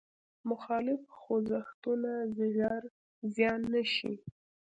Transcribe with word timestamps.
مخالف 0.49 1.01
خوځښتونه 1.19 2.11
ژر 2.55 2.81
زیان 3.35 3.61
نه 3.73 3.83
شي. 3.93 4.13